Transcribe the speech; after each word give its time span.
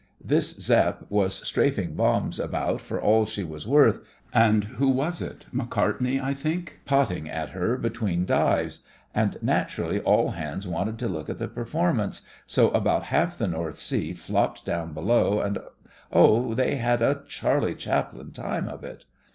This 0.19 0.55
Zepp 0.57 1.05
was 1.11 1.35
strafing 1.47 1.93
bombs 1.93 2.39
about 2.39 2.81
for 2.81 2.99
all 2.99 3.27
she 3.27 3.43
was 3.43 3.67
worth, 3.67 4.01
and— 4.33 4.63
who 4.79 4.89
was 4.89 5.21
it?— 5.21 5.45
Macart 5.53 6.01
ney, 6.01 6.19
I 6.19 6.33
think, 6.33 6.79
potting 6.85 7.29
at 7.29 7.49
her 7.49 7.77
between 7.77 8.25
dives; 8.25 8.79
and 9.13 9.37
naturally 9.43 9.99
all 9.99 10.29
hands 10.31 10.67
wanted 10.67 10.97
THE 10.97 11.05
FRINGES 11.07 11.21
OF 11.21 11.27
THE 11.27 11.27
FLEET 11.27 11.27
77 11.27 11.27
to 11.27 11.29
look 11.29 11.29
at 11.29 11.37
the 11.37 11.63
performance, 11.87 12.21
so 12.47 12.69
about 12.71 13.03
half 13.09 13.37
the 13.37 13.47
North 13.47 13.77
Sea 13.77 14.13
flopped 14.13 14.65
down 14.65 14.93
be 14.95 15.01
low 15.01 15.39
and— 15.39 15.59
oh, 16.11 16.55
they 16.55 16.77
had 16.77 17.03
a 17.03 17.21
Charlie 17.27 17.75
Chaplin 17.75 18.31
time 18.31 18.67
of 18.67 18.83
it! 18.83 19.05